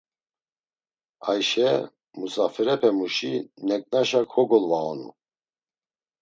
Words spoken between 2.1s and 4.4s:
musafirepemuşi neǩnaşa